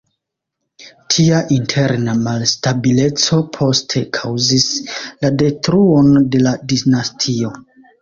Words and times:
Tia 1.13 1.41
interna 1.55 2.15
malstabileco 2.23 3.41
poste 3.59 4.05
kaŭzis 4.21 4.69
la 5.07 5.35
detruon 5.45 6.15
de 6.33 6.47
la 6.49 6.59
dinastio. 6.77 7.59